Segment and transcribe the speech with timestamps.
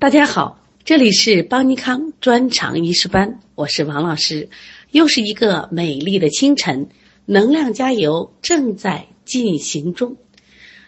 [0.00, 4.48] 大家好，这里是邦尼康专场医师班，我是王老师。
[4.92, 6.88] 又是一个美丽的清晨，
[7.26, 10.16] 能量加油正在进行中。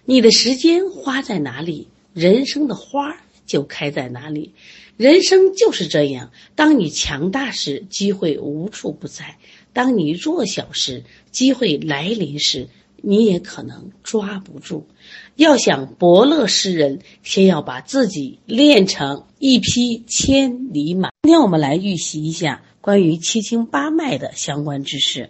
[0.06, 3.14] 你的时间花在哪里，人生的花
[3.44, 4.54] 就开在哪里。
[4.96, 9.36] 人生就是这样，当你强大时，机会无处不在；
[9.74, 12.70] 当你弱小时，机会来临时，
[13.02, 14.86] 你也可能抓不住。
[15.36, 21.10] 要想伯乐识人，先要把自己练成一匹千里马。
[21.22, 25.28] 今天我们来预习一下关于七经八脉的相关知识。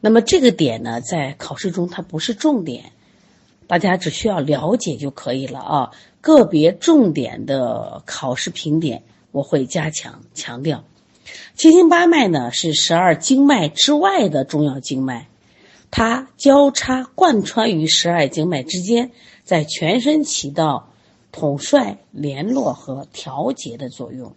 [0.00, 2.92] 那么这个点呢，在考试中它不是重点，
[3.66, 5.90] 大家只需要了解就可以了啊。
[6.20, 10.84] 个别重点的考试评点，我会加强强调。
[11.54, 15.28] 七经八脉呢，是十二经脉之外的重要经脉。
[15.90, 19.10] 它交叉贯穿于十二经脉之间，
[19.42, 20.88] 在全身起到
[21.32, 24.32] 统帅、联络和调节的作用。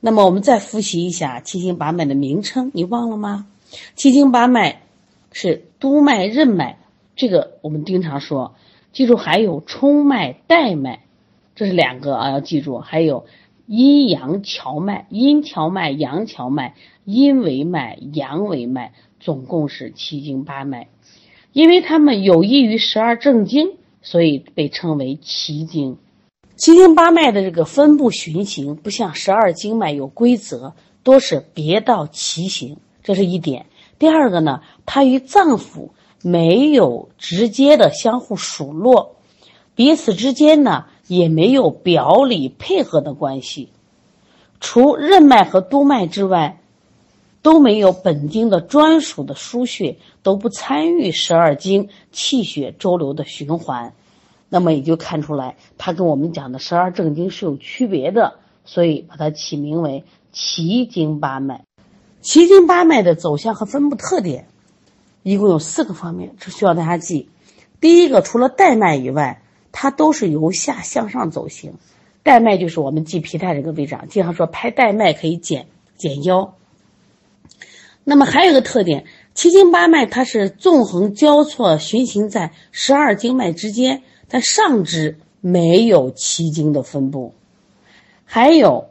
[0.00, 3.46] 那么，我们再复习一下七经八脉的名称，你忘了吗？
[3.94, 4.82] 七经八脉
[5.32, 6.78] 是督脉、任脉，
[7.16, 8.54] 这个我们经常说。
[8.92, 11.04] 记住，还有冲脉、带脉，
[11.54, 12.78] 这是两个啊，要记住。
[12.78, 13.26] 还有
[13.66, 18.92] 阴阳桥脉、阴桥脉、阳桥脉、阴为脉、阳为脉。
[19.26, 20.86] 总共是七经八脉，
[21.52, 25.98] 因为它们有益于十二正经，所以被称为奇经。
[26.54, 33.66] 七经八脉的这个分布循行不像十二经脉有规则，多是别道奇行，这是一点。
[33.98, 35.88] 第二个呢，它与脏腑
[36.22, 39.16] 没有直接的相互数落，
[39.74, 43.70] 彼此之间呢也没有表里配合的关系。
[44.60, 46.60] 除任脉和督脉之外。
[47.46, 53.94] 都没有本经的专属的输血，都不参与十二经气血周流的循环，
[54.48, 60.02] 那么也就看出来它跟我们讲的十二正经是有区别的，所以把它起名为
[60.32, 61.62] 奇经八脉。
[62.20, 64.48] 奇经八脉的走向和分布特点，
[65.22, 67.28] 一共有四个方面，这需要大家记。
[67.80, 69.40] 第一个，除了带脉以外，
[69.70, 71.74] 它都是由下向上走行。
[72.24, 76.54] 带脉就是我们记皮带这个位置啊，经常说拍带脉可以减减腰。
[78.08, 87.34] 那么还有一个特点，七经八脉它是纵横交错循行在十二经脉之间，在上肢没有七经的分布。
[88.24, 88.86] 还有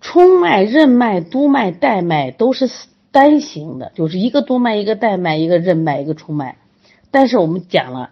[0.00, 2.68] 冲脉、任脉、督脉、带脉都是
[3.12, 6.56] 单行的，就是一个督脉、一个带脉、一个任脉、一个冲脉。
[7.12, 8.10] 但是我们讲了，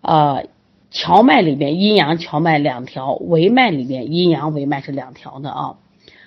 [0.00, 0.46] 呃，
[0.90, 5.76] 荞脉里边阴阳荞脉两条，维脉里边阴阳维脉是两条的啊。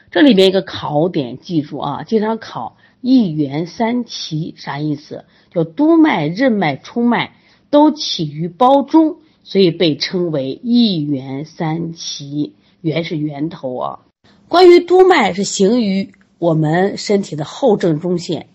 [0.10, 5.26] 这里边一个考点，记住啊，经常考一元三奇啥意思？
[5.52, 7.36] 就督脉、任脉、冲脉
[7.70, 12.54] 都起于胞中，所以被称为一元三奇。
[12.82, 14.00] 元是源头啊。
[14.48, 18.48] 关于督脉是行于我们身体的后正中线，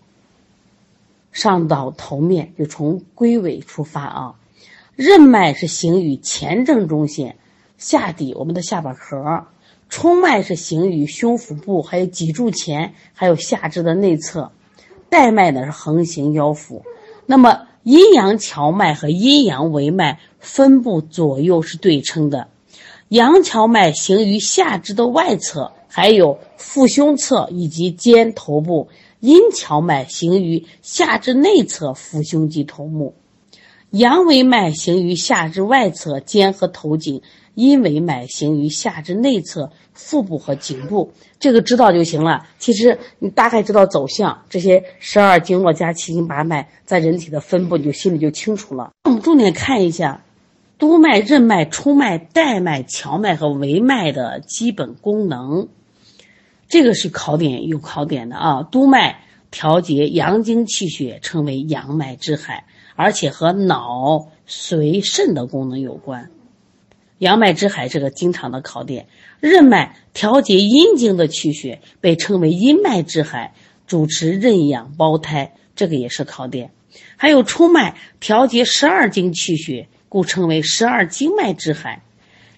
[1.31, 4.35] 上到头面，就从龟尾出发啊。
[4.95, 7.35] 任脉是行于前正中线，
[7.77, 9.45] 下抵我们的下巴壳。
[9.95, 14.49] 冲脉是行于胸腹部，还有脊柱前，还有下肢的内侧；
[15.07, 16.81] 带脉呢是横行腰腹。
[17.27, 22.47] 那么阴阳桥脉和阴阳维脉分布左右是对称的。
[23.09, 28.87] 阳桥脉行于下肢的外侧，还有腹胸侧以及肩头部；
[29.19, 33.13] 阴桥脉行于下肢内侧，腹胸及头目。
[33.91, 37.21] 阳维脉行于下肢外侧，肩和头颈。
[37.55, 42.47] 阴维脉行于下肢内侧腹部和颈部，这个知道就行了。
[42.57, 48.91] 其实你大概知道走向，这些十二经络加七经八脉在人体的分布，你就心里就清楚了。
[49.03, 50.23] 我们重点看一下
[50.79, 55.67] 督脉、任脉、冲脉、带脉、桥脉和维脉的基本功能，
[56.67, 58.63] 这个是考点有考点的啊。
[58.63, 59.19] 督脉
[59.51, 62.65] 调节阳经气血，称为阳脉之海，
[62.95, 66.31] 而且和脑、髓、肾的功能有关。
[67.23, 69.07] 阳脉之海这个经常的考点，
[69.39, 73.53] 任脉调节阴经的气血，被称为阴脉之海，
[73.87, 76.71] 主持任养胞胎，这个也是考点。
[77.15, 82.03] 还有冲脉调节十二经气血，故称为十二经脉之海。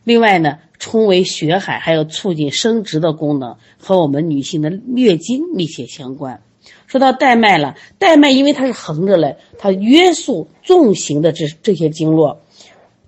[0.03, 6.41] 另外呢，冲为血海，还有促进生殖的功能，和我们女性的月经密切相关。
[6.87, 12.41] 说到带脉了，带脉因为它是横着来，它约束纵行的这这些经络。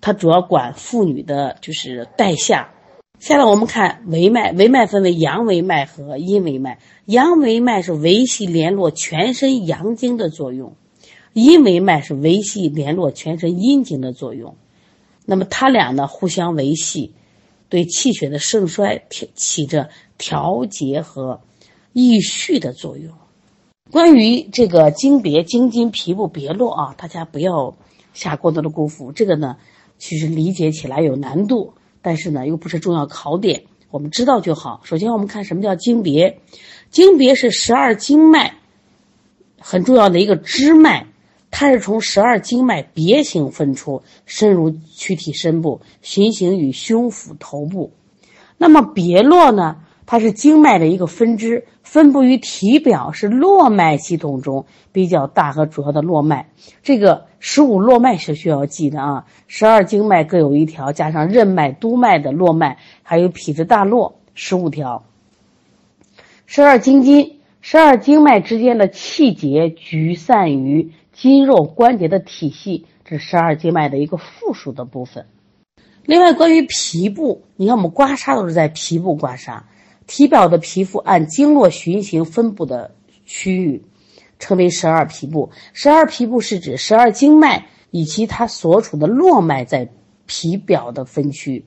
[0.01, 2.73] 它主要管妇女的就是带下。
[3.19, 6.79] 下来我们看维脉，维脉分为阳维脉和阴维脉。
[7.05, 10.75] 阳维脉是维系联络全身阳经的作用，
[11.33, 14.55] 阴维脉是维系联络全身阴经的作用。
[15.25, 17.13] 那么它俩呢互相维系，
[17.69, 19.01] 对气血的盛衰
[19.33, 19.89] 起着
[20.19, 21.41] 调节和
[21.93, 23.13] 益煦的作用。
[23.89, 27.75] 关于这个经别、经筋、皮部别络啊，大家不要
[28.13, 29.11] 下过多的功夫。
[29.11, 29.57] 这个呢，
[29.97, 34.81] 其实理解起来有难度，但是呢又不是重要考点，我们知道就好。
[34.83, 36.39] 首先，我们看什么叫经别？
[36.89, 38.53] 经别是十二经脉
[39.59, 41.05] 很重要的一个支脉，
[41.51, 47.91] 它是从十二经脉别行分出，深入躯体深部，循行于胸腹头部。
[48.57, 49.77] 那么别络呢？
[50.07, 56.49] 它是经脉的一个分支，分布于体表，是络脉系统中比较大和主要的络脉。
[56.81, 65.03] 这个十五络脉是需要记的啊，十二经脉各有一条，加上任脉、督脉的络脉，还有脾之大络，十五条。
[66.45, 75.25] 十二经筋，十二经脉之间的气结聚散于筋肉关节的体系，这是十二经脉的一个附属的部分。
[76.05, 79.63] 另外，关于皮部，你看我们刮痧都是在皮部刮痧。
[80.07, 82.95] 体表的皮肤按经络循行分布的
[83.25, 83.83] 区域，
[84.39, 85.51] 称为十二皮部。
[85.73, 89.89] 十二皮部是指十二经脉以及它所处的络脉在
[90.25, 91.65] 皮表的分区，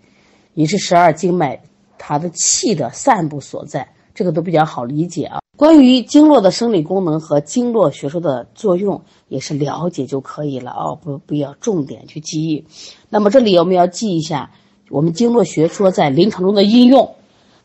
[0.55, 1.63] 也是十二经脉
[1.99, 3.87] 它的气的散布所在。
[4.15, 5.39] 这个都比较好理解啊。
[5.57, 12.65] 关于经络的生理功能和经络学说的作用，也是了解就可以了哦，不不要重点去记忆。
[13.11, 14.51] 那么这里我们要记一下
[14.89, 17.15] 我们经络学说在临床中的应用。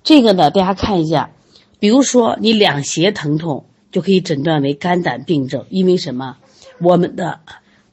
[0.05, 1.31] 这个呢，大家看一下，
[1.79, 6.37] 比如说你两胁疼痛，就可以诊断为肝胆病症，因为什么？
[6.79, 7.39] 我们的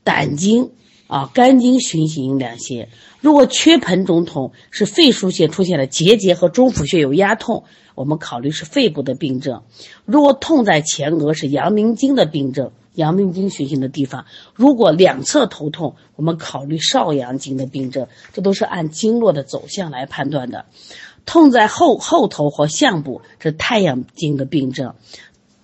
[0.04, 0.72] 胆经
[1.06, 2.90] 啊，肝经循行两胁。
[3.22, 7.64] 如果缺盆中痛，是肺腧穴出现了结节和中府穴有压痛，
[7.94, 9.62] 我们考虑是肺部的病症。
[10.04, 14.26] 如果痛在前额，是阳明经的病症，阳明经循行的地方。
[14.54, 18.06] 如果两侧头痛，我们考虑少阳经的病症。
[18.34, 20.66] 这都是按经络的走向来判断的。
[21.24, 24.94] 痛在后后头或项部是太阳经的病症，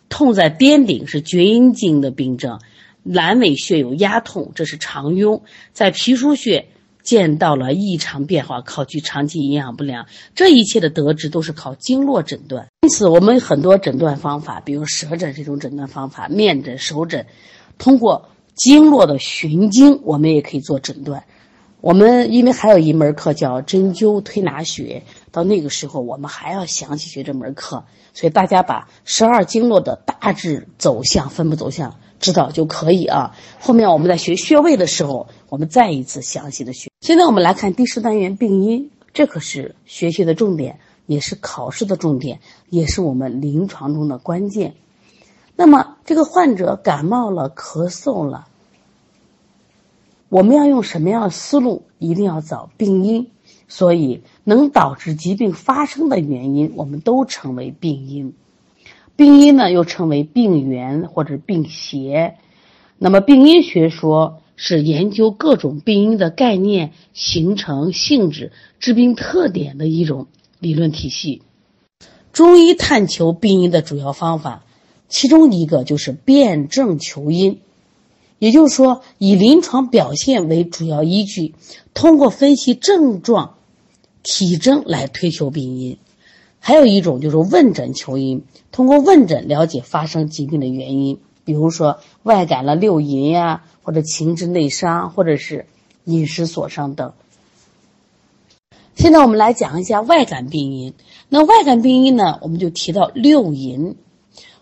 [0.09, 2.61] 痛在颠顶是厥阴经的病症，
[3.07, 6.67] 阑尾穴有压痛，这是肠痈，在脾腧穴
[7.03, 12.69] 见到了异常变化，考据长期营养不良，这一切的得知都是靠经络诊断。
[12.83, 17.27] 因此，我们很多诊断方法，比如舌诊这种诊断方法，面诊、手诊，
[17.79, 21.25] 通过经络的循经，我们也可以做诊断。
[21.81, 33.37] 我们因为还有一门课叫针灸推拿学，到那个时候我们还要详细学这门课，所以大家把十二经络的大致走向、分布走向知道就可以啊。
[33.61, 36.91] 后面我们在学穴位的时候，我们再一次详细的学。
[37.01, 42.41] 现在我们来看第十单元病因，这可是学习的重点，也是考试的重点，
[42.71, 44.75] 也是我们临床中的关键。
[45.55, 48.48] 那么这个患者感冒了、咳嗽了。
[50.29, 51.85] 我们要用什么样的思路？
[51.99, 53.29] 一定要找病因，
[53.67, 58.35] 所以能导致疾病发生的原因，我们都称为病因。
[59.17, 62.37] 病因呢，又称为病源或者病邪。
[62.99, 70.27] 那么，病因学说是研究各种病因的概念、形成、性质、治病特点的一种
[70.61, 71.43] 理论体系。
[72.33, 74.65] 中医探求病因的主要方法，
[75.09, 77.61] 其中一个就是辨证求因。
[78.39, 81.55] 也就是说，以临床表现为主要依据，
[81.95, 83.55] 通过分析症状、
[84.23, 85.97] 体征来推求病因；
[86.61, 95.67] 还有一种就是问诊求因，通过问诊了解发生疾病的原因，比如说外感了六淫呀，或者情志内伤，或者是
[96.05, 97.13] 饮食所伤等。
[98.95, 100.95] 现在我们来讲一下外感病因。
[101.29, 103.97] 那外感病因呢，我们就提到六淫。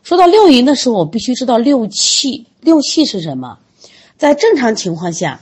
[0.02, 2.46] 说到六淫的时候，我必须知道六气。
[2.60, 3.58] 六气是什么？
[4.18, 5.40] 在正常情况下，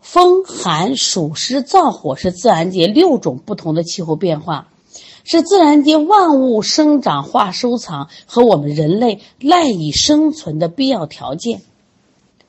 [0.00, 4.68] 风寒暑湿燥火是自然界六种不同的气候变化，
[5.24, 11.62] 是自然界万物生长、化收藏和我们人类赖以生存的必要条件。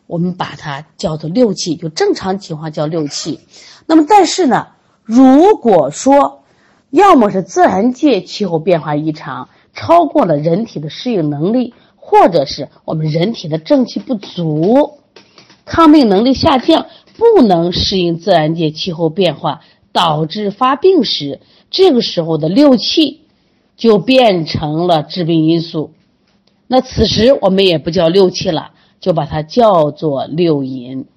[0.05, 3.39] 我们把它叫做六气，就正常情况叫六气。
[3.87, 4.67] 那么，但是呢，
[5.03, 6.43] 如果说
[6.91, 11.73] 要么是自然界气候变化异常，超过了人体的适应能力。
[12.07, 14.99] 或者是我们人体的正气不足，
[15.65, 16.85] 抗病能力下降，
[17.17, 21.39] 不能适应自然界气候变化，导致发病时，
[21.71, 23.21] 这个时候的六气
[23.75, 25.93] 就变成了致病因素。
[26.67, 31.07] 那此时我们也不叫六气了，就把它叫做六淫。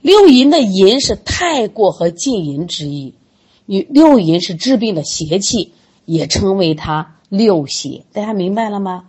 [0.00, 3.14] 六淫的淫是太过和禁淫之意，
[3.66, 5.72] 与六淫是治病的邪气，
[6.06, 8.06] 也称为它六邪。
[8.14, 9.04] 大家明白了吗？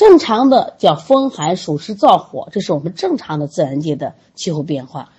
[0.00, 5.10] 正常的叫风寒暑湿燥火，这是我们正常的自然界的气候变化。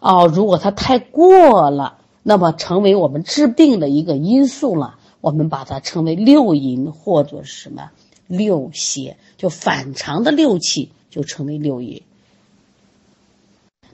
[0.00, 4.96] 哦，如果它太过了，那么成为我们治病的一个因素了。
[5.20, 7.90] 我们把它称为六淫或者是什么
[8.26, 12.02] 六邪，就反常的六气就称为六淫。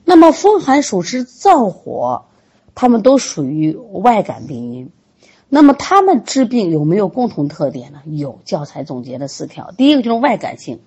[0.05, 2.23] 那么风寒暑湿燥火，
[2.73, 4.91] 它们都属于外感病因。
[5.53, 7.99] 那么他们治病有没有共同特点呢？
[8.05, 9.71] 有，教材总结了四条。
[9.77, 10.79] 第一个就是外感性，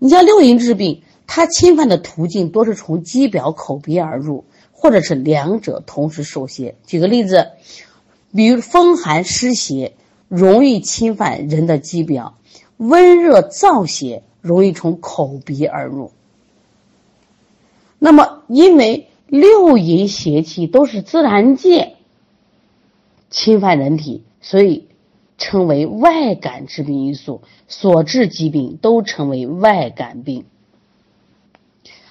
[0.00, 6.74] 你像六淫治病，它侵犯的途径多是从肌表、口鼻而入，或者是两者同时受邪。
[6.86, 7.50] 举个例子。
[8.34, 9.94] 比如风寒湿邪
[10.28, 12.36] 容易侵犯人的肌表，
[12.76, 16.10] 温热燥邪容易从口鼻而入。
[17.98, 21.95] 那么，因为六淫邪气都是自然界
[23.30, 24.88] 侵犯人体，所以
[25.38, 30.44] 称为外感致病因素，所致疾病都称为外感病。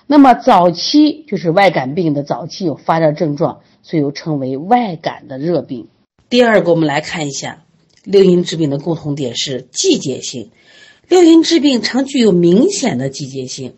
[0.07, 5.87] 那么早期就是外感病的早期有发热症状，所以又称为外感的热病。
[6.29, 7.63] 第二个，我们来看一下
[8.03, 10.51] 六淫治病的共同点是季节性。
[11.07, 13.75] 六淫治病常具有明显的季节性，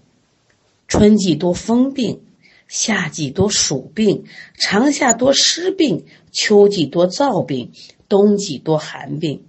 [0.88, 2.22] 春季多风病，
[2.68, 4.26] 夏季多暑病，
[4.56, 6.06] 长夏多湿病，
[6.38, 7.72] 秋季多燥病，
[8.08, 9.42] 冬季多寒病。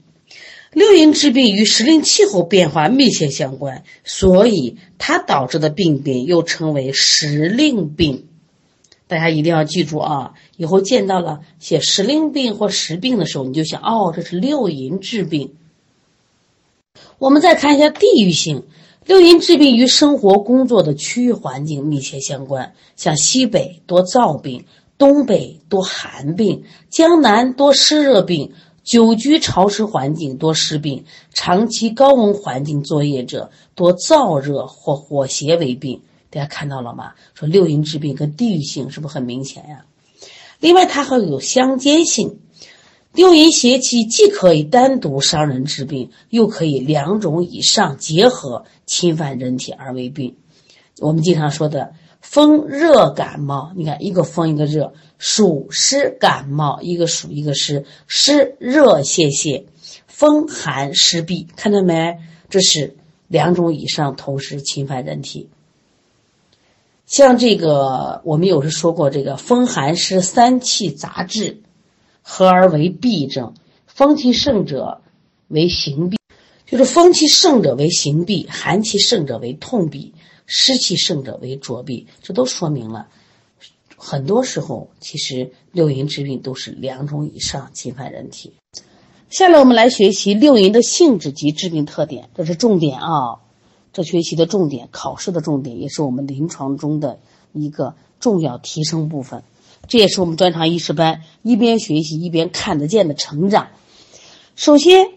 [0.73, 8.26] 六淫治病与时令气候变化密切相关，所以它导致的病变又称为时令病。
[9.07, 10.35] 大家一定要记住啊！
[10.57, 15.54] 以后见到了写时令病或时病的时候，你就想哦，这是六淫治病。
[17.18, 18.64] 我们再看一下地域性，
[19.07, 22.75] 六淫治病与生活工作的区域环境密切相关。
[22.97, 24.64] 像西北多燥病，
[24.99, 28.52] 东北多寒病，江南多湿热病，
[28.83, 36.02] 久居潮湿环境多湿病，长期高温环境作业者多燥热或火邪为病。
[36.31, 37.12] 大家看到了吗？
[37.35, 39.87] 说六淫治病跟地域性是不是很明显呀？
[40.61, 42.40] 另外，它还有相间性。
[43.14, 50.37] 六淫邪气既可以单独伤人治病，又可以两种以上结合侵犯人体而为病。
[51.00, 51.95] 我们经常说的
[52.31, 59.65] 风热感冒，你看一个风一个热；暑湿感冒，一个暑一个湿，湿热泄泻，
[60.07, 62.19] 风寒湿痹，看到没？
[62.51, 62.97] 这是
[63.29, 65.49] 两种以上同时侵犯人体。
[67.07, 71.63] 像这个，我们有时说过，这个风寒湿三气杂治，
[72.21, 73.55] 合而为痹症。
[73.87, 75.01] 风气盛者
[75.49, 76.19] 为行痹，
[76.67, 80.13] 就是风气盛者为行痹，寒气盛者为痛痹，
[80.49, 82.07] 湿气盛者为浊痹。
[82.21, 83.07] 这都说明了，
[83.97, 88.55] 很多时候其实六淫治病都是两种以上侵犯人体。
[89.31, 93.40] 下来我们来学习六淫的性质及致病特点，这是重点啊。
[93.93, 97.19] 这学习的重点，考试的重点，也是我们临床中的
[97.52, 99.43] 一个重要提升部分。
[99.87, 103.69] 这也是我们专长医师班一边学习一边看得见的成长。
[104.57, 105.12] 首先，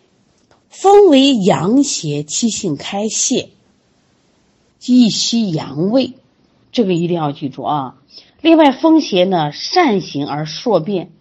[0.69, 3.49] 风为阳邪，气性开泄，
[4.85, 6.13] 易息阳胃，
[6.71, 7.97] 这个一定要记住啊。
[8.41, 11.11] 另外，风邪呢善行而数变，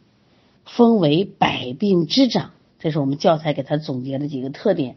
[0.65, 4.97] 风为百病之长，这是我们教材给他总结的几个特点。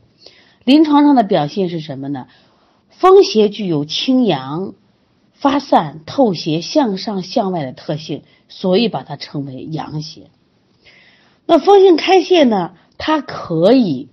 [0.64, 2.28] 临床上的表现是什么呢？
[2.90, 4.74] 风邪具有清阳、
[5.34, 10.30] 发散、透邪、向上向外的特性，所以把它称为阳邪。
[11.46, 12.76] 那风性开泄呢？
[12.98, 14.08] 它可以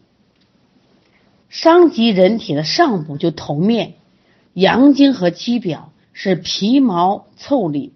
[1.48, 3.94] 伤及人体的上部，就头面、
[4.54, 7.92] 阳经和肌表，是皮毛腠理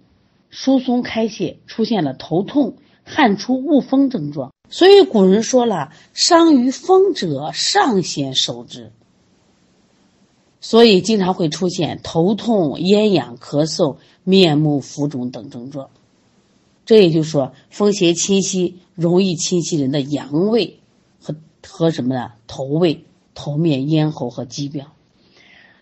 [0.50, 4.52] 疏松开泄，出现了头痛、汗出、恶风症状。
[4.70, 8.92] 所以古人说了：“伤于风者，上先受之。”
[10.60, 15.90] 所以经常会出现头痛、咽痒、咳嗽、面目浮肿等症状。
[16.86, 20.80] 这也就是说，风邪侵袭容易侵袭人的阳胃
[21.20, 21.34] 和
[21.66, 22.32] 和什么呢？
[22.46, 24.93] 头位、头面、咽喉和肌表。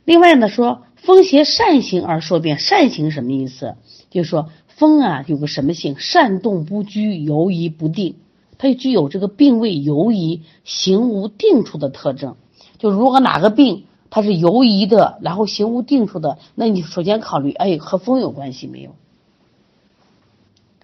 [0.04, 3.76] 另外呢，说风邪善行而说变，善行什么意思？
[4.10, 5.96] 就是说风啊有个什么性？
[5.98, 8.16] 善动不居，游移不定。
[8.58, 12.36] 它具有这个病位游移、行无定处的特征。
[12.78, 18.94] 就如果哪个病它是游移的，然后行无定处的，那你首先考虑，哎，和风有关系没有？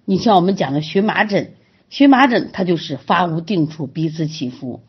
[0.05, 1.53] 你像我们讲的荨麻疹，
[1.91, 4.81] 荨麻疹它就是发无定处、彼此起伏、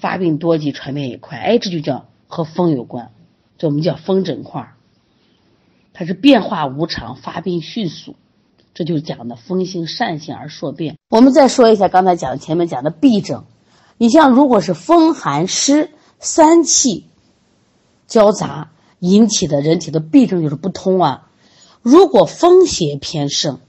[0.00, 3.10] 发病多急、传遍也快，哎，这就叫和风有关，
[3.58, 4.72] 这我们叫风疹块。
[5.92, 8.16] 它是变化无常、发病迅速。
[8.74, 10.98] 这就是讲的风性善性而数变。
[11.08, 13.44] 我们再说一下刚才讲前面讲的痹症，
[13.96, 17.06] 你像如果是风寒湿三气
[18.06, 21.30] 交杂引起的人体的痹症就是不通啊。
[21.80, 23.60] 如果风邪偏盛，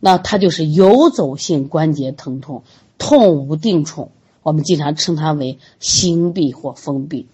[0.00, 2.62] 那它就是游走性关节疼痛，
[2.96, 4.10] 痛无定处，
[4.42, 7.26] 我们经常称它为心痹或风痹。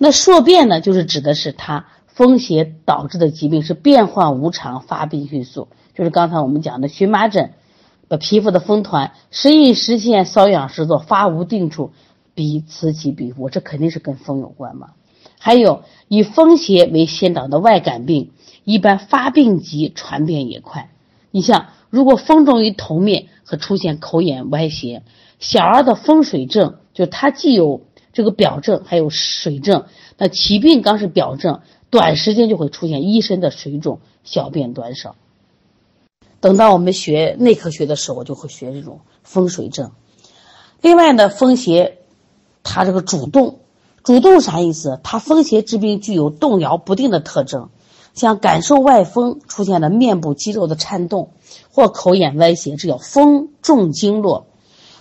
[0.00, 7.52] 那数变呢，就是指的是它风邪导致的疾病是变幻无常、发病迅速，就是刚才我们讲的荨麻疹，
[8.06, 11.90] 把皮肤的风团时隐时现、瘙痒时作、发无定处，
[12.34, 14.90] 彼此起彼伏，这肯定是跟风有关嘛。
[15.40, 18.30] 还有以风邪为先导的外感病，
[18.62, 20.90] 一般发病急，传变也快。
[21.32, 25.02] 你像如果风重于头面和出现口眼歪斜，
[25.40, 27.82] 小儿的风水症，就它既有。
[28.18, 29.84] 这个表症还有水症，
[30.16, 35.14] 那起病刚是表症，短时间就会出现一身的水肿、小便短少。
[36.40, 39.92] 等到我们学内科学的时候，就会学这种风水症。
[40.82, 41.98] 另外呢，风邪
[42.64, 43.60] 它这个主动，
[44.02, 44.98] 主动啥意思？
[45.04, 47.68] 它风邪治病具有动摇不定的特征，
[48.14, 51.30] 像感受外风出现了面部肌肉的颤动
[51.70, 54.47] 或口眼歪斜，这叫风重经络。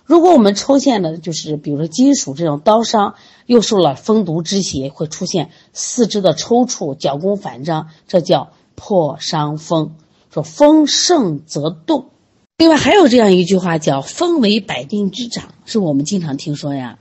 [0.07, 9.95] 如果我们出现的就是比如说金属这种刀伤，又受了风毒之邪，会出现四肢的抽搐、脚弓反张，这叫破伤风。
[10.33, 12.09] 说风盛则动。
[12.57, 16.99] 另外还有这样一句话叫“风为百病之长”，是我们经常听说呀。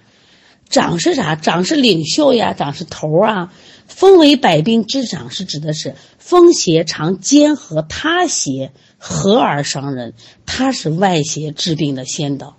[0.68, 1.36] 长是啥？
[1.36, 3.52] 长是领袖呀，长是头啊。
[3.86, 12.56] 风为百病之长是指的是风邪常兼合他邪，合而伤人，它是外邪治病的先导。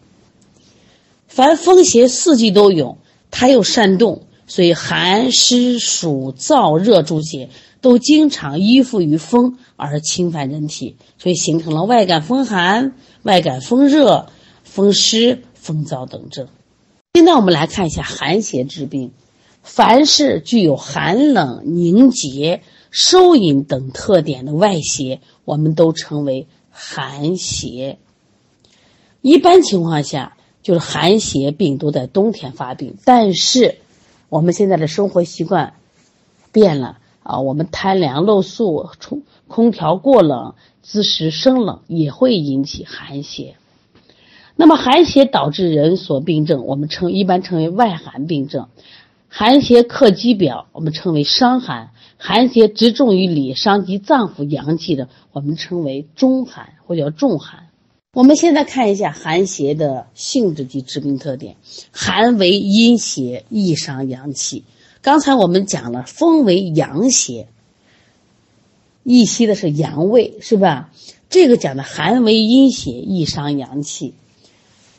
[1.37, 2.97] 凡风邪四季都有，
[3.29, 14.29] 它又善动，所以寒湿暑燥热诸邪都经常依附于风而侵犯人体，所以形成了外感风寒、外感风热、
[14.63, 16.47] 风湿、风燥等症。
[17.13, 19.11] 现在我们来看一下寒邪治病，
[19.61, 27.99] 凡是具有寒冷、凝结、收引等特点的外邪，我们都称为寒邪。
[29.21, 30.33] 一般情况下。
[30.67, 33.77] 就是寒邪病都在冬天发病，但是
[34.27, 35.75] 我们现在的生活习惯
[36.51, 43.55] 变了啊，我们贪凉露宿、空空调过冷、姿势生冷也会引起寒邪。
[44.57, 48.67] 那么寒邪导致人所病症，我们称一般称为外寒病症。
[49.29, 57.66] 寒邪克肌表，我们称为伤寒；寒邪直中于里，伤及脏腑阳气的，我们称为中寒或叫重寒。
[58.17, 61.55] 我们现在看一下寒邪的性质及致病特点。
[61.91, 64.63] 寒为阴邪，易伤阳气。
[65.03, 67.47] 刚才我们讲了，风为阳邪，
[69.03, 70.91] 易吸的是阳胃，是吧？
[71.29, 74.15] 这个讲的寒为阴邪，易伤阳气。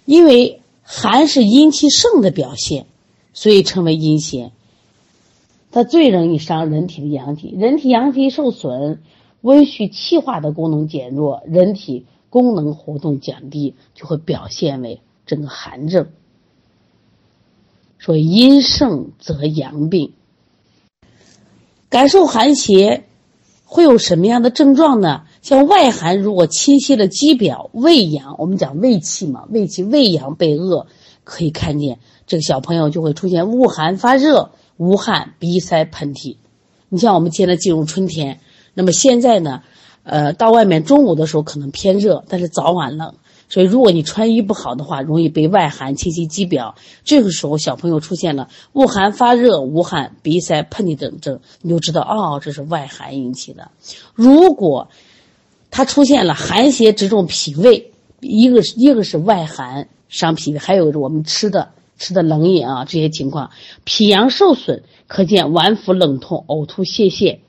[0.04, 2.87] 因为寒是阴气盛的表现，
[3.33, 4.52] 所以称为阴邪。
[5.72, 9.00] 它最容易伤人体的阳气，人体阳气受损，
[9.40, 12.04] 温煦气化的功能减弱，人体。
[12.30, 16.08] 功能活动降低，就会表现为整个寒症。
[17.98, 20.12] 所以阴盛则阳病，
[21.88, 23.04] 感受寒邪
[23.64, 25.24] 会有什么样的症状呢？
[25.42, 30.86] 像外寒如果侵袭了肌表、胃阳，我们讲胃气嘛，胃气胃阳被遏，
[31.24, 36.36] 可以看见这个小朋友就会出现恶寒发热、无汗、鼻塞、喷嚏。
[36.88, 38.40] 你像我们现在进入春天，
[38.74, 39.62] 那么现在呢？
[40.09, 43.14] 呃，到外面中午的时候可能偏热，但是早晚冷，
[43.51, 46.77] 所以如果你穿衣不好的话，容易被外寒侵袭肌表。
[47.05, 53.71] 这个时候小朋友出现了恶寒发热、无汗、鼻塞、喷嚏等症，你就知道哦，这是外寒引起的。
[54.14, 54.88] 如果
[55.71, 61.68] 他出现了寒邪直中脾胃，一个是一个是外寒伤脾胃，还有我们吃的
[61.99, 63.51] 吃的冷饮啊这些情况，
[63.85, 67.40] 脾阳受损，可见脘腹冷痛、呕吐泄泻。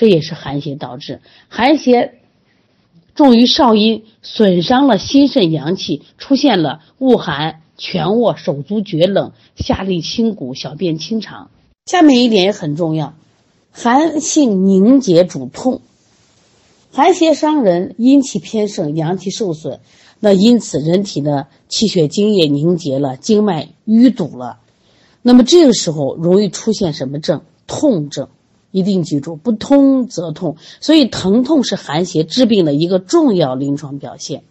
[0.00, 2.14] 这也是寒邪导致，寒邪
[3.14, 11.50] 重于少阴，损伤了心肾阳气，出现了恶寒、全握、手足厥冷、下利清谷、小便清长。
[11.84, 13.12] 下面一点也很重要，
[13.72, 15.82] 寒性凝结主痛，
[16.90, 19.80] 寒邪伤人，阴气偏盛，阳气受损，
[20.18, 24.60] 那因此人体的气血津液凝结了，经脉淤堵了，
[25.20, 27.42] 那么这个时候容易出现什么症？
[27.66, 28.30] 痛症。
[28.70, 34.42] 一定记住，不通则痛，所以疼痛是寒邪治病的一个重要临床表现。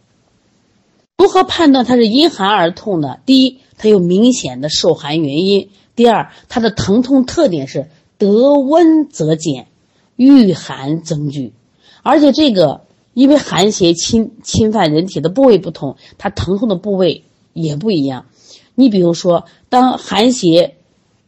[1.17, 3.17] 如何判断它是因寒而痛呢？
[3.25, 9.67] 第一，它有明显的受寒原因；第二，它的疼痛特点是得温则减，
[10.15, 11.53] 遇寒增剧。
[12.03, 12.81] 而且这个
[13.13, 18.25] 因为寒邪侵侵犯人体的部位不同，它疼痛的部位也不一样。
[18.75, 20.75] 你比如说，当寒邪。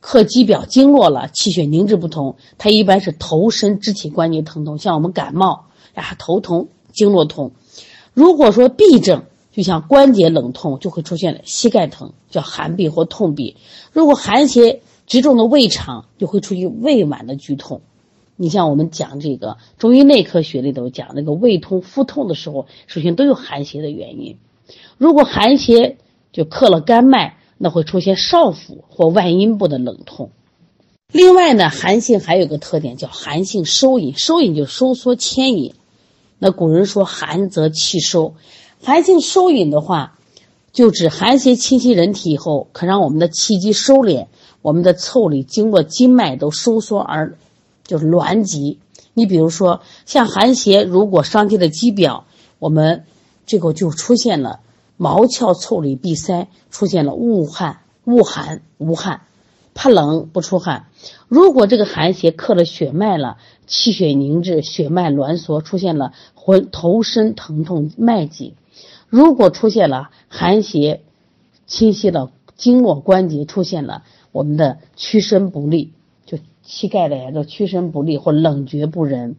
[0.01, 7.51] 克肌表经络了，气血凝滞不同，它一般是头身肢体关节疼痛，像我们感冒呀，头痛、经络痛；
[8.13, 13.55] 如果说痹症，就像关节冷痛，就会出现膝盖疼，叫寒痹或痛痹；
[13.93, 17.81] 如果寒邪直中的胃肠，就会出现胃脘的剧痛。
[18.37, 24.37] 你像我们讲这个中医内科学里头讲那个胃痛、腹痛的时候，首先都有寒邪的原因。
[24.97, 25.97] 如果寒邪
[26.31, 30.31] 就克了肝脉，那会出现少腹或外阴部的冷痛。
[31.11, 35.75] 另外呢，寒性还有个特点叫寒性收引，收引就收缩牵引。
[36.39, 38.33] 那古人说寒则气收，
[38.81, 40.17] 寒性收引的话，
[40.73, 44.25] 就指寒邪侵袭人体以后，可让我们的气机收敛，
[44.63, 47.37] 我们的腠理经过经脉都收缩而
[47.85, 48.79] 就是挛急。
[49.13, 52.25] 你比如说像寒邪如果伤及了肌表，
[52.57, 53.03] 我们
[53.45, 54.61] 这个就出现了
[55.01, 59.21] 毛窍腠理闭塞，出现了恶汗、恶寒、无汗。
[59.73, 60.85] 怕冷不出汗，
[61.27, 68.53] 如果这个寒邪克了血脉了，气血凝滞，血脉挛缩，出现了浑头身疼痛、脉急；
[69.09, 71.01] 如果出现了寒邪
[71.65, 75.93] 侵袭了经络关节，出现了我们的屈伸不利，
[76.27, 79.35] 就膝盖的呀，叫屈伸不利或冷厥不仁。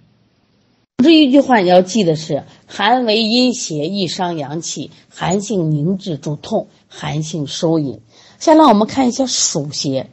[0.98, 8.00] 这一句话你要记得是：寒为阴邪，易伤阳气；寒性凝滞主痛，寒性收引。
[8.38, 10.10] 下来我们看一下暑邪。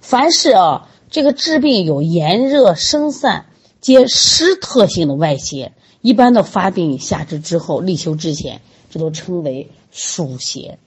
[0.00, 3.46] 凡是啊，这个治病有炎热生散
[3.80, 10.78] 皆湿特性的外邪，一般的发病夏至之后，立秋之前，这都称为暑邪。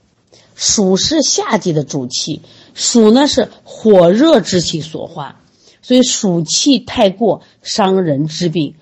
[0.54, 2.40] 暑是夏季的主气，
[2.74, 5.40] 暑呢是火热之气所化，
[5.82, 8.74] 所以暑气太过伤人之病，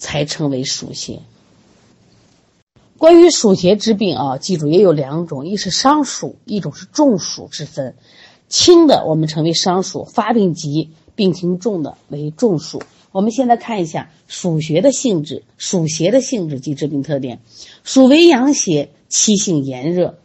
[0.00, 1.20] 才称为暑邪。
[2.98, 7.94] 关于暑邪之病啊，记住也有两种，一是伤暑，一种是中暑之分。
[8.48, 12.82] 轻的我们称为伤暑，发病急、病情重的为中暑。
[13.12, 17.40] 我们现在看一下暑邪的性质，暑邪的性质及致病特点。
[17.84, 20.18] 暑为阳邪，气性炎热，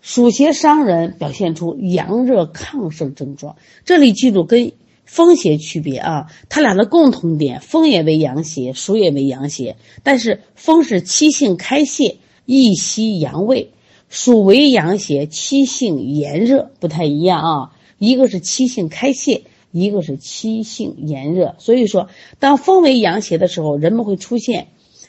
[0.00, 3.56] 暑邪伤人，表现出阳热亢盛症状。
[3.84, 4.72] 这里记住跟
[5.08, 13.72] 风邪区别啊，它俩的共同点，风也为阳邪，暑也为阳邪，但是风是七性开泄，易息阳胃。
[14.10, 17.72] 暑为阳邪，七性炎热，不太一样啊。
[17.98, 21.56] 一个是七性开泄，一个是七性炎热。
[21.58, 24.68] 所以说，当风为阳邪的时候，人们会出现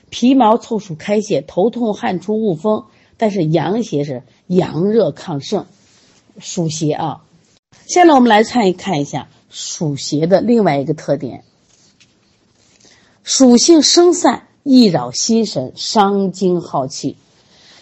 [0.10, 2.86] 皮毛凑数开泄、头痛、汗出、恶风。
[3.18, 5.66] 但是阳邪是阳热亢盛，
[6.40, 7.22] 暑邪啊。
[7.86, 11.44] 下来我们来看一看一下属邪的另外一个特点：
[13.24, 17.18] 属性生散，易扰心神，伤精耗气。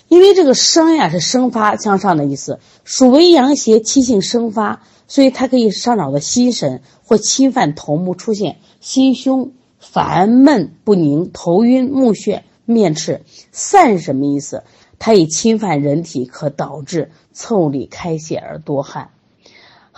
[0.07, 13.21] 因为这个生呀是生发向上的意思，属为阳邪，气性生发，所以它可以上扰的心神或侵犯头目，出现心胸烦闷不宁、头晕目眩、面赤。
[13.51, 14.63] 散是什么意思？
[14.97, 19.09] 它以侵犯人体，可导致腠理开泄而多汗，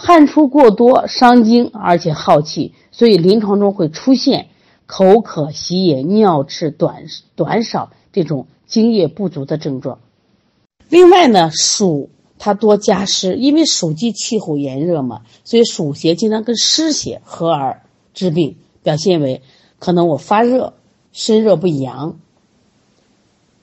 [0.02, 4.48] 汗出过多伤精，而且耗气，所以临床中会出现
[4.86, 7.04] 口渴、喜饮、尿赤、短
[7.36, 8.48] 短少这种。
[8.70, 9.98] 精液不足的症状。
[10.90, 17.82] 另外呢，暑它多加湿，因为暑季气候炎热嘛，所以暑邪经常跟湿邪合而
[18.14, 19.42] 致病，表现为
[19.80, 20.74] 可能我发热、
[21.12, 22.20] 身热不阳，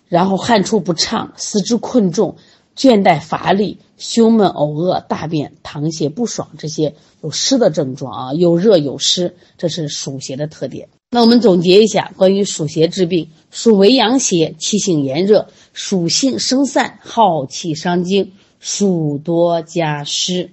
[0.08, 2.34] 然后汗出不畅、四肢困重、
[2.76, 10.88] 倦怠乏力、胸闷呕恶、大便溏泻不爽这些有湿的症状啊，有热有湿，这是暑邪的特点。
[11.10, 20.50] 那我们总结一下关于暑邪治病：暑为阳邪，气性炎热，暑性生散，耗气伤精，暑多加湿。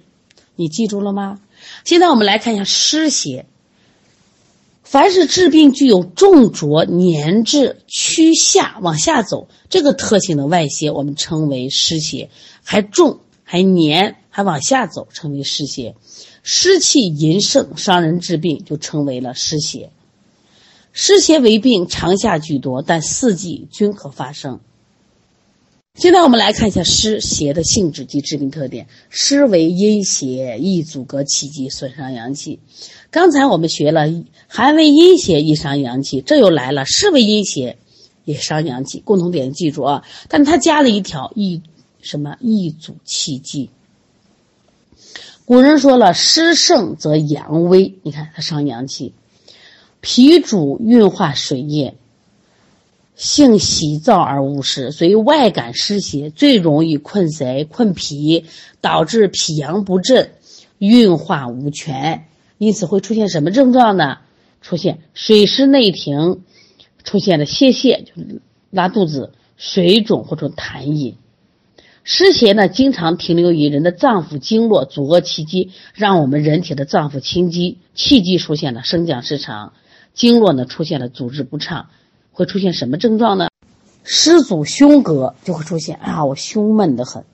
[0.56, 1.40] 你记住了吗？
[1.84, 3.46] 现在我们来看一下湿邪。
[4.84, 12.28] 凡是治病具有重浊、粘滞、趋下往下走这个特性的外邪，我们称为湿邪；
[12.62, 15.96] 还重、还黏、还往下走，称为湿邪。
[16.42, 19.90] 湿气淫盛，伤人治病，就称为了湿邪。
[20.92, 24.60] 湿邪为病，长夏居多，但四季均可发生。
[25.96, 28.88] 现在我们来看一下湿邪的性质及致病特点。
[29.10, 32.58] 湿为阴邪，易阻隔气机，损伤阳气。
[33.12, 34.12] 刚才我们学了
[34.48, 37.78] 寒为阴邪，易伤阳气，这又来了湿为阴邪，
[38.24, 39.00] 也伤阳气。
[39.04, 41.62] 共同点记住啊，但他加了一条易
[42.02, 43.70] 什么易阻气机。
[45.44, 49.12] 古人说了，湿盛则阳微，你看它伤阳气。
[50.00, 51.94] 脾主运化水液，
[53.16, 58.44] 性喜燥而无湿，所以外感湿邪最容易困谁、困脾，
[58.80, 60.32] 导致脾阳不振，
[60.78, 62.26] 运化无权，
[62.58, 64.18] 因此会出现什么症状呢？
[64.60, 66.40] 出现水湿内停，
[67.04, 68.12] 出现了泄泻，就
[68.70, 71.16] 拉肚子，水肿或者痰饮。
[72.02, 79.72] 湿邪呢，经常停留于人的脏腑经络，阻遏气机，让我们人体的脏腑清积，气机出现了升降失常，
[80.12, 81.88] 经络呢出现了阻滞不畅，
[82.34, 83.48] 会出现什么症状呢？
[84.02, 87.24] 湿阻胸膈就会出现啊，我胸闷得很。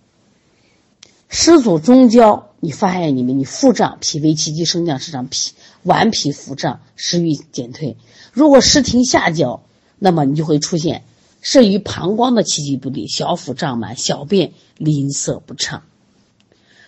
[1.29, 5.53] 湿阻中焦，你发现你们你腹胀，脾胃气机升降失常，脾
[5.85, 7.97] 脘脾腹胀，食欲减退。
[8.33, 9.63] 如果湿停下焦，
[9.99, 11.03] 那么你就会出现。
[11.41, 15.83] 肾与膀胱的气机不利，小腹胀满，小便吝啬不畅。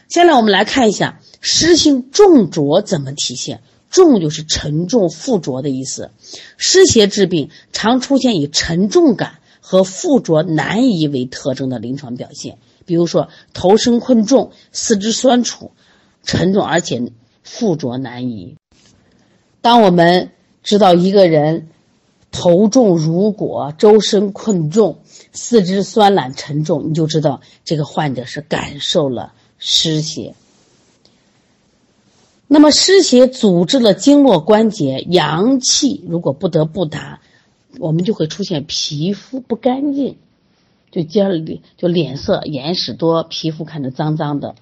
[0.09, 3.63] 下来我们来看一下湿性重浊怎么体现。
[3.93, 6.11] 重就是沉重、附着的意思。
[6.57, 15.71] 湿邪治病常出现以沉重感和附着难移为特征的临床表现，比如说头身困重、四肢酸楚、
[16.25, 17.13] 沉重而且
[17.45, 18.57] 附着难移。
[19.61, 20.33] 当我们
[20.65, 21.69] 知道一个人。
[22.35, 25.01] 头重如裹，周身困重，
[25.33, 30.35] 四肢酸懒沉重，你就知道这个患者是感受了湿邪。
[32.53, 37.23] 那么湿邪阻滞了经络关节，阳气如果不得不达，
[37.79, 40.19] 我们就会出现皮肤不干净，
[40.91, 44.55] 就接着就脸色眼屎多，皮肤看着脏脏的。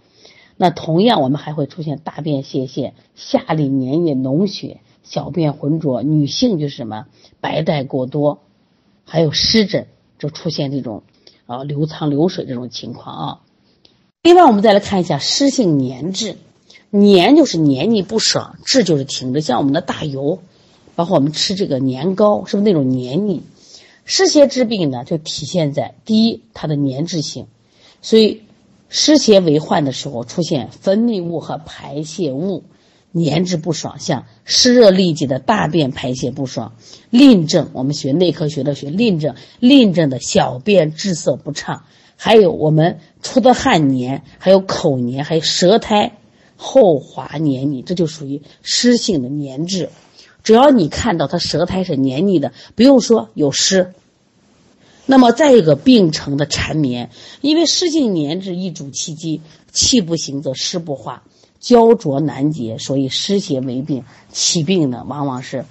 [0.57, 4.79] 那同样，我们还会出现大便泄泻，下里粘液脓血。
[5.03, 7.07] 小便浑浊，女性就是什么
[7.40, 8.38] 白带过多，
[9.05, 9.88] 还有湿疹，
[10.20, 11.03] 就出现这种
[11.46, 13.40] 啊流汤流水这种情况啊。
[14.22, 16.37] 另外，我们再来看一下湿性黏滞，
[16.90, 20.40] 黏就是黏腻不爽，滞就是停着，像我们的大油，
[20.96, 23.42] 包括我们吃这个年糕，是不是那种黏腻？
[24.05, 27.46] 湿邪治病呢，就体现在第一，它的黏滞性，
[28.03, 28.42] 所以
[28.88, 32.64] 湿邪为患的时候，出现分泌物和排泄物。
[33.12, 36.74] 黏滞不爽，像湿热痢疾的大便排泄不爽；
[37.11, 41.83] 淋症，我们学内科学的学淋症，淋症的小便滞涩不畅；
[42.14, 46.18] 还有我们出的汗黏，还有口黏，还有舌苔
[46.62, 49.88] 厚滑黏腻，这就属于湿性的黏滞。
[50.44, 53.94] 只要你看到他舌苔是黏腻的，不用说有湿。
[55.07, 59.40] 那么再一个病程的缠绵，因为湿性黏滞易主气机，
[59.73, 61.23] 气不行则湿不化。
[61.59, 64.05] 焦灼难解，所以湿邪为病。
[64.31, 65.64] 起病呢，往往是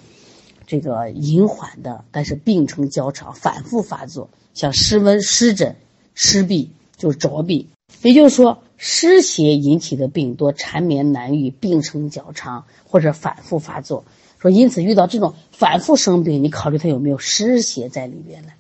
[0.68, 4.30] 这个隐缓的，但是病程较长，反复发作。
[4.54, 5.76] 像湿温、湿疹、
[6.16, 7.68] 湿痹，就是着痹。
[8.02, 14.06] 也就是说，湿邪引起的病多缠绵难愈，病程较长或者反复发作。
[14.40, 18.54] 说因此遇到这种反复生病，你考虑他有没有湿邪在里边呢？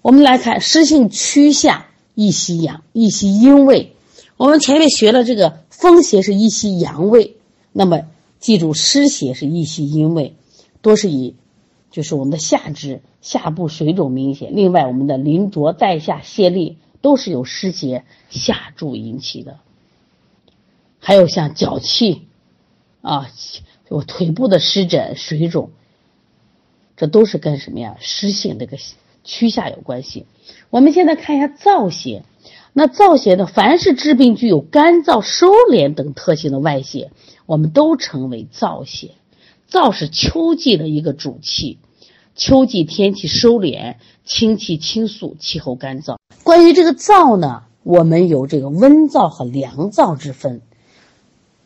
[0.00, 3.96] 我们来看湿性趋下，易袭阳，易袭阴位。
[4.36, 7.34] 我们前面学了这个风邪是易袭阳位，
[7.72, 8.02] 那么
[8.38, 10.36] 记住湿邪是易袭阴位，
[10.82, 11.34] 多是以
[11.90, 14.52] 就是我们的下肢下部水肿明显。
[14.54, 19.58] 另外，我们的临着带下泄力都是由湿邪下注引起的。
[20.98, 22.26] 还有像脚气
[23.00, 23.30] 啊，
[23.88, 25.70] 我腿部的湿疹水肿，
[26.96, 27.96] 这都是跟什么呀？
[28.00, 28.76] 湿性这个
[29.22, 30.26] 趋下有关系。
[30.70, 32.24] 我们现在看一下燥邪。
[32.72, 33.46] 那燥邪呢？
[33.46, 37.10] 凡是治病具有干燥、收敛等特性的外邪，
[37.46, 39.12] 我们都称为燥邪。
[39.70, 41.78] 燥是秋季的一个主气，
[42.34, 46.15] 秋季天气收敛，清气清肃，气候干燥。
[46.46, 50.60] 关于这个燥呢，我们有这个温燥和凉燥之分。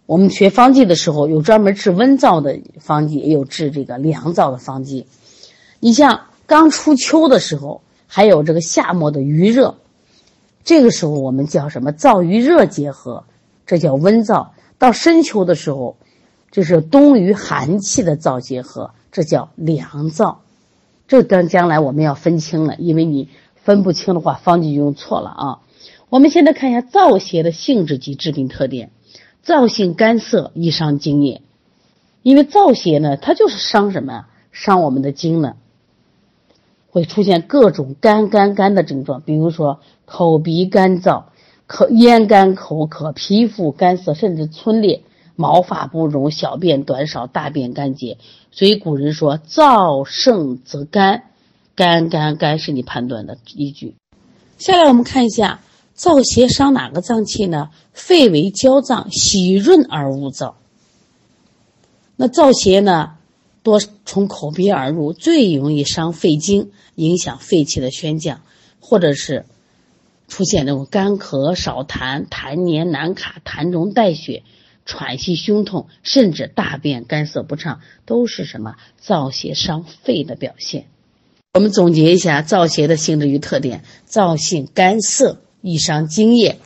[0.06, 5.06] 我们学方剂的时候，有专门治温燥的方剂，也有治这个凉燥的方剂。
[5.80, 9.74] 你像刚初秋的时候，还有这个夏末的余热。
[10.64, 11.92] 这个时候我们叫什么？
[11.92, 13.24] 燥与热结合，
[13.66, 14.46] 这叫温燥。
[14.78, 15.98] 到深秋的时候，
[16.50, 20.36] 这是冬与寒气的燥结合，这叫凉燥。
[21.06, 23.28] 这等将来我们要分清了，因为你
[23.62, 25.58] 分不清的话，方剂就用错了啊。
[26.08, 28.90] 我们现在看一下燥邪的性质及致病特点。
[29.44, 31.42] 燥性干涩，易伤津液。
[32.22, 34.26] 因为燥邪呢，它就是伤什么？
[34.52, 35.54] 伤我们的经呢。
[36.90, 41.22] 会出现各种干干干的症状，比如说口鼻干燥、
[41.68, 45.04] 口咽干口渴、皮肤干涩，甚至皴裂、
[45.36, 48.18] 毛发不荣、小便短少、大便干结。
[48.50, 51.22] 所以古人说：“燥盛则干，
[51.80, 53.94] 干干干是你判断的依据。”
[54.60, 55.62] 下来我们看一下
[55.96, 57.70] 燥邪伤哪个脏器呢？
[57.94, 60.56] 肺为焦脏，喜润而恶燥。
[62.16, 63.16] 那燥邪呢？
[63.62, 68.42] 多从口鼻而入，最容易伤肺经，影响肺气的宣降，
[68.80, 69.46] 或者是
[70.28, 74.42] 出现那种干咳、少痰、痰黏难卡、痰中带血、
[74.84, 80.84] 喘息胸痛，甚至大便干涩不畅，都是什么燥邪伤肺的表现。
[81.52, 86.60] 我们总结一下燥邪的性质与特点：燥性干涩，易伤津液。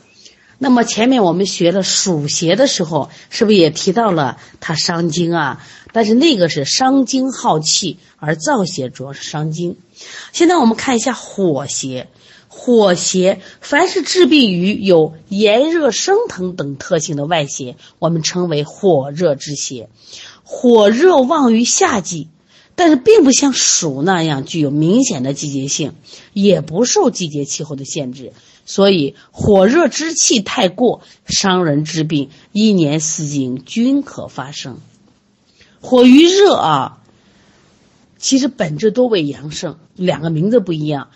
[0.58, 5.64] 那么前面我们学了暑邪的时候，是不是也提到了它伤津啊？
[5.94, 9.78] 但是那个是伤津耗气，而燥邪主要是伤津。
[10.34, 12.08] 现在我们看一下火邪，
[12.48, 19.88] 火邪凡是致病于有炎热升腾等特性的外邪，我们称为火热之邪。
[20.42, 22.28] 火热旺于夏季，
[22.76, 25.94] 但是并不像暑那样具有明显的季节性，
[26.32, 28.32] 也不受季节气候的限制。
[28.66, 34.78] 所以，火热之气太过，伤人之病，一年四季均可发生。
[35.80, 37.02] 火与热啊，
[38.18, 41.10] 其实本质都为阳盛，两个名字不一样，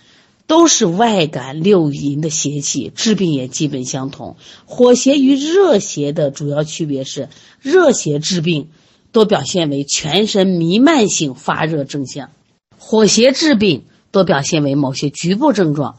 [0.46, 4.36] 都是外感六淫的邪气，治病也基本相同。
[4.66, 7.30] 火邪与热邪的主要区别是，
[7.62, 8.68] 热邪治病
[9.12, 12.30] 多表现为全身弥漫性发热症象，
[12.78, 15.96] 火邪治病多表现为某些局部症状。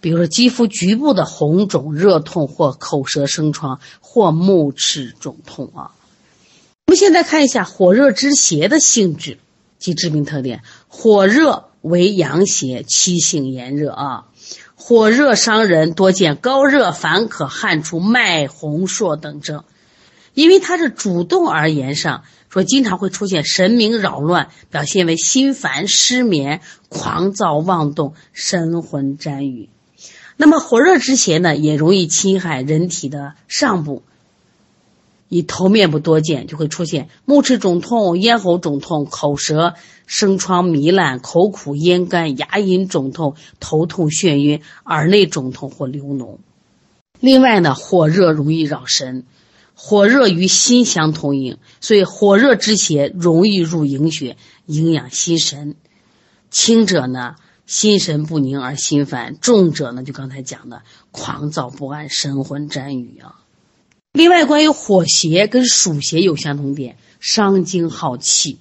[0.00, 5.90] 比如说，肌肤局部的红肿、热痛，或口舌生疮，或目赤肿痛啊。
[6.86, 9.38] 我们现在看一下火热之邪的性质
[9.78, 10.62] 及致病特点。
[10.86, 14.26] 火热为阳邪，气性炎热啊。
[14.76, 19.64] 火热伤人，多见高热、烦渴、汗出、脉红数等症。
[20.36, 29.70] 因为它是主动而言上，说经常会出现神明扰乱，表现为心烦、失眠、狂躁、妄动、神魂沾雨。
[30.36, 34.02] 那么火热之邪呢，也容易侵害人体的上部，
[35.30, 39.72] 以头面部多见，就会出现目赤肿痛、咽喉肿痛、口舌
[40.06, 46.36] 生疮糜烂、口苦咽干、牙龈肿痛、头痛眩晕、耳内肿痛或流脓。
[47.20, 49.24] 另外呢，火热容易扰神，
[49.78, 55.76] 火热与心相通应，所以火热之邪容易入营血，营养心神。
[56.50, 57.36] 轻者呢？
[57.66, 63.42] 心神不宁而心烦，重者呢，就刚才讲的狂躁不安、神魂沾雨啊。
[64.12, 68.58] 另外，关于火邪跟暑邪有相同点，伤精耗气。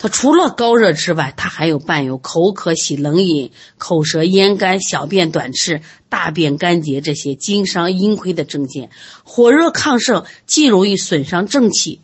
[0.00, 8.88] 它除了高热之外，它还有伴有口渴、喜冷饮、口舌咽干、小便短赤、大便干结这些经伤阴亏的症见。
[9.24, 12.00] 火热亢盛，既容易损伤正气，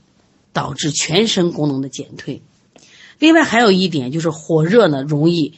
[0.53, 2.43] 导致全身功能的减退。
[3.19, 5.55] 另外还有一点就是火热呢，容易。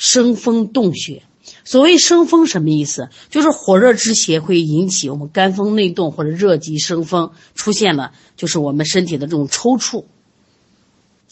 [0.00, 1.24] 生风动血，
[1.64, 3.08] 所谓生风什么意思？
[3.30, 10.04] 就是火热之邪会引起我们肝风内动或者热极生风，出现了就是我们身体的这种抽搐、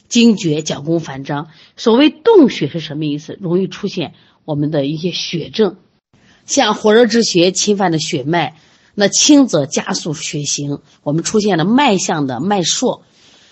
[0.08, 1.48] 惊厥、脚弓反张。
[1.76, 3.36] 所谓动血是什么意思？
[3.40, 4.14] 容易出现
[4.44, 5.76] 我们的一些血症，
[6.44, 8.56] 像火热之邪侵犯的血脉，
[8.94, 13.02] 那轻则加速血行，我们出现了脉象的脉数；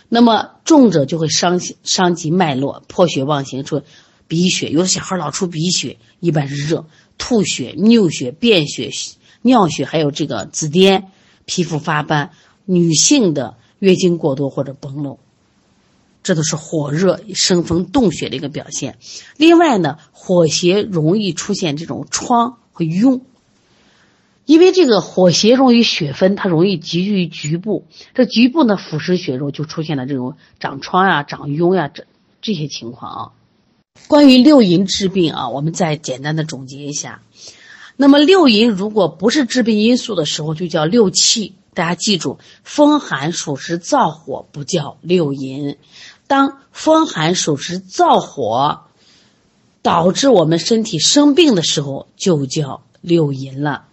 [0.09, 3.83] 那么重者就会伤伤及脉络，破血妄行出。
[4.27, 6.87] 鼻血，有的小孩老出鼻血，一般是热；
[7.19, 8.91] 吐血、尿血、便血、
[9.43, 11.05] 尿血，还有这个紫癜，
[11.45, 12.31] 皮肤发斑。
[12.65, 15.19] 女性的月经过多或者崩漏，
[16.25, 18.99] 这都是火热生风动血的一个表现。
[19.37, 23.21] 另外呢，火邪容易出现这种疮和痈，
[24.45, 27.85] 因为这个火邪容易血分，它容易集聚于局部，
[28.15, 32.07] 这局部呢腐蚀血肉，就出现了这种长疮呀、长痈呀这
[32.43, 33.21] 这些情况啊。
[34.09, 37.23] 关于六淫治病啊，我们再简单的总结一下。
[37.97, 41.55] 那么六淫如果不是致病因素的时候，就叫六气。
[41.75, 45.77] 大家记住，风寒暑湿燥火不叫六淫。
[46.35, 48.81] 当风寒暑湿燥火
[49.83, 53.85] 导致我们身体生病的时候，就叫六淫了。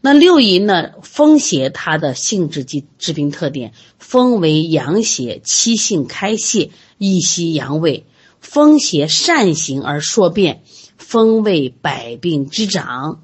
[0.00, 0.90] 那六淫呢？
[1.02, 8.04] 风邪它的性质及致病特点：风为阳邪，气性开泄，易息阳胃。
[8.40, 10.64] 风邪善行而数变，
[10.98, 13.22] 风为百病之长，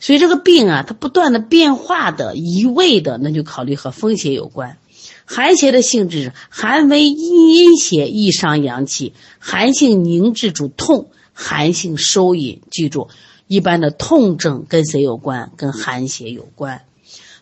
[0.00, 4.78] 所以这个病啊，它不断的变化的移位的，那就考虑和风邪有关。
[5.34, 9.14] 寒邪的性质是，寒为阴邪，易伤阳气。
[9.38, 12.60] 寒性凝滞主痛，寒性收引。
[12.70, 13.08] 记住，
[13.46, 15.50] 一般的痛症跟谁有关？
[15.56, 16.82] 跟寒邪有关。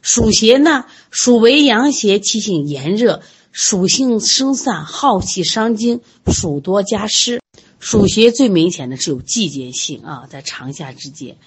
[0.03, 3.23] 暑邪呢，暑为阳邪，气性炎热。
[3.51, 6.01] 暑性生散，耗气伤精，
[6.33, 7.41] 暑多加湿。
[7.81, 11.39] 暑邪最明显的是有季节性啊，在长夏之间，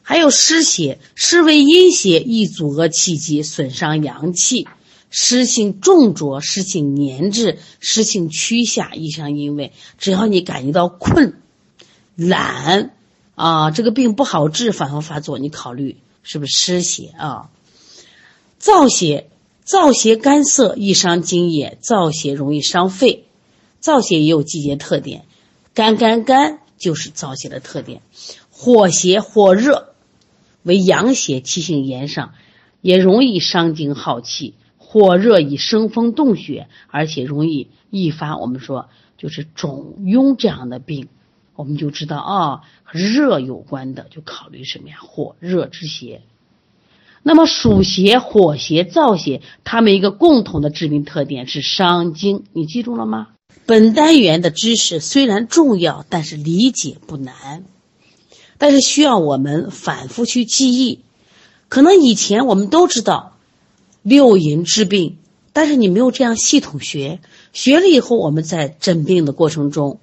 [0.00, 4.66] 还有湿邪，湿为阴邪，易阻遏气机，损伤阳气。
[5.16, 9.72] 湿性重浊，湿性黏滞，湿性趋下，易伤阴胃。
[9.96, 11.40] 只要你感觉到困、
[12.16, 12.96] 懒
[13.36, 17.48] 啊，这个病不好治，反复发作，你考虑是不是湿邪啊？
[18.60, 19.30] 燥邪。
[19.64, 23.24] 燥邪干涩，易伤津液；燥邪容易伤肺，
[23.80, 25.24] 燥邪也有季节特点，
[25.74, 28.02] 干干干就是燥邪的特点。
[28.50, 29.94] 火邪火热
[30.64, 32.34] 为阳邪，气性炎上，
[32.82, 34.54] 也容易伤精耗气。
[34.94, 38.88] 火热以生风动血，而且容易易发我们说
[39.18, 41.08] 就是肿痈这样的病。
[41.56, 44.98] 我们就知道啊，和热有关的就考虑什么呀？
[45.00, 46.22] 火热之邪。
[47.24, 53.30] 那么暑邪、火邪、燥邪，它们一个共同的致病特点是伤精，你记住了吗？
[53.66, 57.64] 本单元的知识虽然重要，但是理解不难，
[58.58, 61.00] 但是需要我们反复去记忆。
[61.68, 63.33] 可能以前我们都知道
[64.04, 65.16] 六淫治病，
[65.52, 67.18] 但是你没有这样系统学，
[67.52, 69.98] 学了以后，我们在诊病的过程中，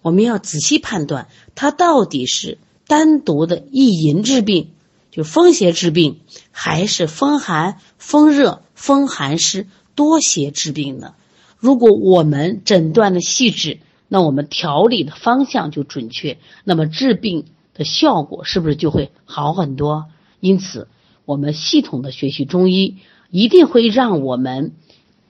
[0.00, 4.70] 我们要仔细判断它到底是单独的一淫治病。
[5.10, 6.20] 就风邪治病，
[6.52, 11.12] 还是风寒、风热、风寒湿多邪治病呢？
[11.58, 17.44] 如果我们诊断的细致，那我们调理的方向就准确，那么治病
[17.74, 20.06] 的效果是不是就会好很多？
[20.40, 20.88] 因此，
[21.26, 22.96] 我们系统的学习中医，
[23.32, 24.74] 一定会让我们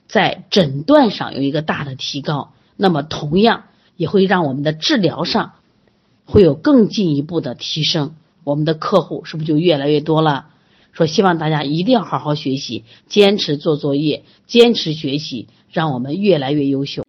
[0.07, 2.51] 在诊断上有一个大的提高。
[2.75, 3.63] 那么，同样
[3.95, 5.53] 也会让我们的治疗上
[6.25, 8.13] 会有更进一步的提升。
[8.43, 10.47] 我们的客户是不是就越来越多了？
[10.91, 17.02] 说希望大家一定要好好学习，坚持做作业，坚持学习，让我们越来越优秀。